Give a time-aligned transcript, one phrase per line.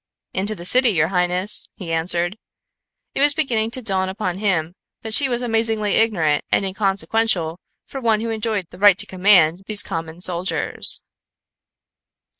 [0.33, 2.35] "Into the city, your highness," he answered.
[3.13, 8.01] It was beginning to dawn upon him that she was amazingly ignorant and inconsequential for
[8.01, 11.03] one who enjoyed the right to command these common soldiers.